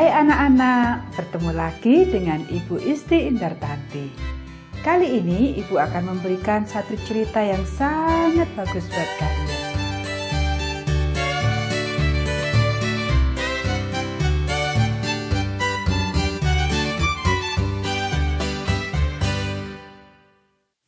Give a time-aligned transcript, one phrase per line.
[0.00, 4.08] Hai anak-anak, bertemu lagi dengan Ibu Isti Indartanti.
[4.80, 9.60] Kali ini Ibu akan memberikan satu cerita yang sangat bagus buat kalian.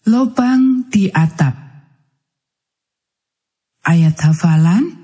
[0.08, 1.52] Lobang di atap
[3.84, 5.01] Ayat hafalan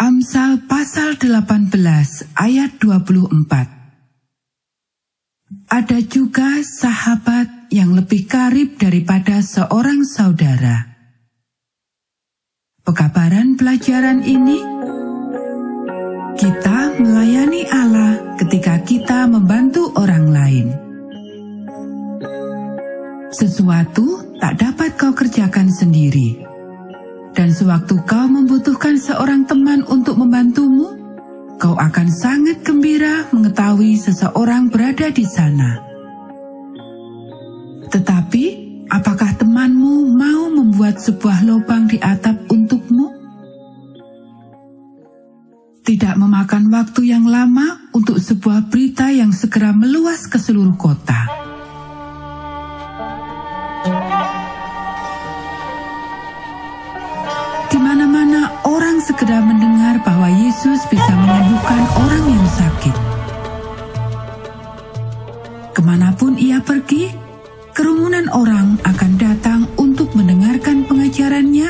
[0.00, 1.76] Amsal pasal 18
[2.32, 3.36] ayat 24.
[5.68, 10.88] Ada juga sahabat yang lebih karib daripada seorang saudara.
[12.80, 14.64] Pekabaran pelajaran ini
[16.40, 20.72] kita melayani Allah ketika kita membantu orang lain.
[23.36, 26.49] Sesuatu tak dapat kau kerjakan sendiri
[27.34, 30.98] dan sewaktu kau membutuhkan seorang teman untuk membantumu,
[31.62, 35.78] kau akan sangat gembira mengetahui seseorang berada di sana.
[37.90, 38.44] Tetapi,
[38.90, 43.18] apakah temanmu mau membuat sebuah lubang di atap untukmu?
[45.80, 51.39] Tidak memakan waktu yang lama untuk sebuah berita yang segera meluas ke seluruh kota.
[59.20, 62.96] Segera mendengar bahwa Yesus bisa menyembuhkan orang yang sakit.
[65.76, 67.12] Ke mana pun ia pergi,
[67.76, 71.68] kerumunan orang akan datang untuk mendengarkan pengajarannya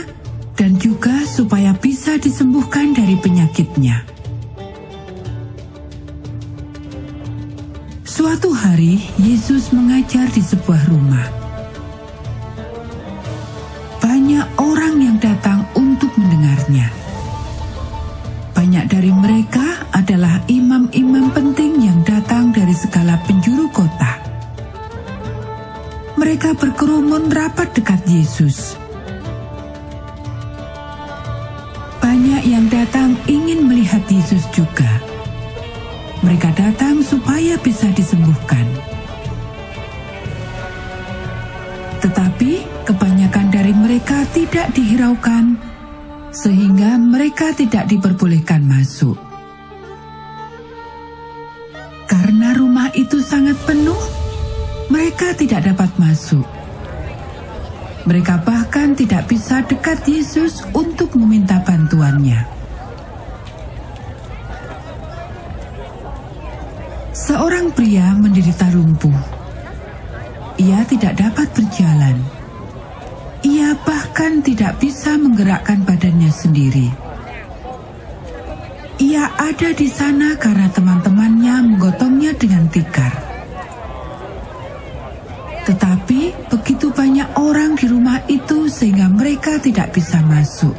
[0.55, 4.07] dan juga supaya bisa disembuhkan dari penyakitnya.
[8.07, 11.40] Suatu hari, Yesus mengajar di sebuah rumah.
[22.81, 24.17] Segala penjuru kota.
[26.17, 28.81] Mereka berkerumun rapat dekat Yesus.
[32.01, 34.89] Banyak yang datang ingin melihat Yesus juga.
[36.25, 38.65] Mereka datang supaya bisa disembuhkan.
[42.01, 45.57] Tetapi kebanyakan dari mereka tidak dihiraukan
[46.33, 49.30] sehingga mereka tidak diperbolehkan masuk.
[52.91, 54.03] Rumah itu sangat penuh,
[54.91, 56.43] mereka tidak dapat masuk.
[58.03, 62.43] Mereka bahkan tidak bisa dekat Yesus untuk meminta bantuannya.
[67.15, 69.15] Seorang pria menderita lumpuh.
[70.59, 72.19] Ia tidak dapat berjalan
[73.41, 77.10] ia bahkan tidak bisa menggerakkan badannya sendiri.
[79.01, 83.09] Ia ada di sana karena teman-temannya menggotongnya dengan tikar.
[85.65, 90.77] Tetapi begitu banyak orang di rumah itu sehingga mereka tidak bisa masuk.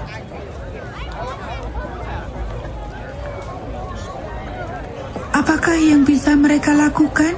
[5.33, 7.33] Apakah yang bisa mereka lakukan?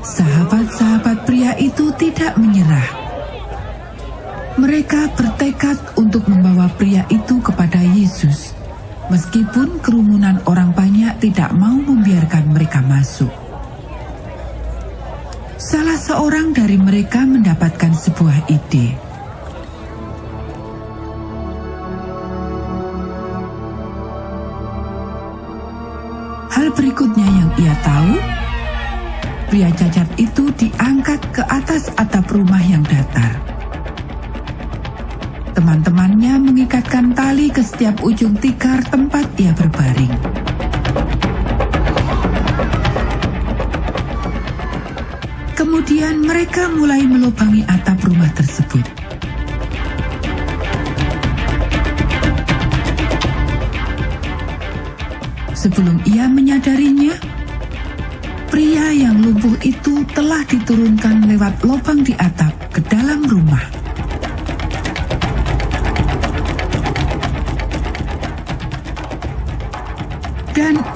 [0.00, 2.88] Sahabat-sahabat pria itu tidak menyerah.
[4.56, 7.19] Mereka bertekad untuk membawa pria itu
[9.50, 13.34] meskipun kerumunan orang banyak tidak mau membiarkan mereka masuk.
[15.58, 18.94] Salah seorang dari mereka mendapatkan sebuah ide.
[26.54, 28.12] Hal berikutnya yang ia tahu
[29.50, 33.39] pria cacat itu diangkat ke atas atap rumah yang datar.
[35.60, 40.08] Teman-temannya mengikatkan tali ke setiap ujung tikar tempat ia berbaring.
[45.52, 48.88] Kemudian mereka mulai melubangi atap rumah tersebut.
[55.52, 57.12] Sebelum ia menyadarinya,
[58.48, 62.69] Pria yang lumpuh itu telah diturunkan lewat lubang di atap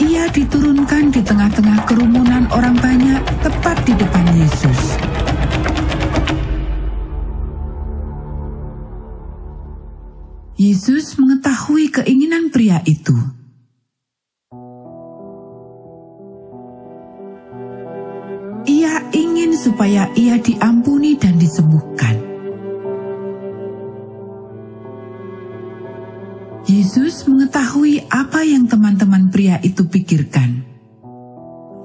[0.05, 4.81] ia diturunkan di tengah-tengah kerumunan orang banyak tepat di depan Yesus.
[10.55, 13.17] Yesus mengetahui keinginan pria itu
[19.65, 22.24] supaya ia diampuni dan disembuhkan.
[26.85, 30.69] Yesus mengetahui apa yang teman-teman pria itu pikirkan.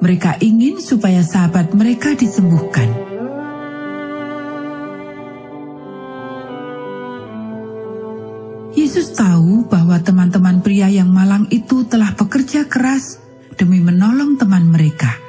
[0.03, 2.91] Mereka ingin supaya sahabat mereka disembuhkan.
[8.75, 13.23] Yesus tahu bahwa teman-teman pria yang malang itu telah bekerja keras
[13.55, 15.28] demi menolong teman mereka.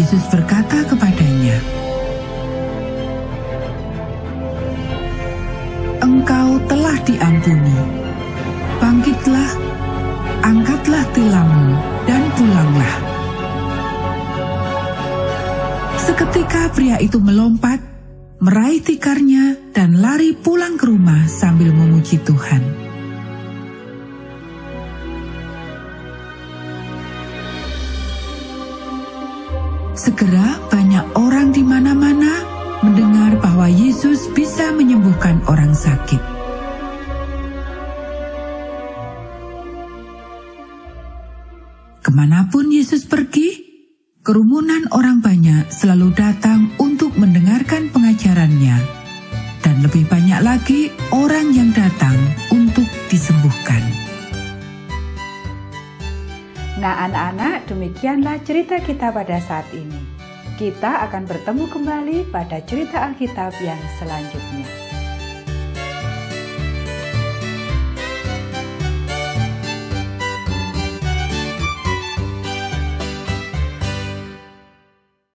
[0.00, 1.60] Yesus berkata kepadanya,
[6.00, 7.76] "Engkau telah diampuni.
[8.80, 9.52] Bangkitlah,
[10.40, 11.76] angkatlah tilammu,
[12.08, 12.96] dan pulanglah."
[16.00, 17.84] Seketika pria itu melompat,
[18.40, 22.89] meraih tikarnya, dan lari pulang ke rumah sambil memuji Tuhan.
[30.00, 32.40] Segera banyak orang di mana-mana
[32.80, 36.16] mendengar bahwa Yesus bisa menyembuhkan orang sakit.
[42.00, 43.60] Ke mana pun Yesus pergi,
[44.24, 48.80] kerumunan orang banyak selalu datang untuk mendengarkan pengajarannya,
[49.60, 52.16] dan lebih banyak lagi orang yang datang
[52.48, 54.09] untuk disembuhkan.
[56.80, 60.00] Nah, anak-anak, demikianlah cerita kita pada saat ini.
[60.56, 64.89] Kita akan bertemu kembali pada cerita Alkitab yang selanjutnya.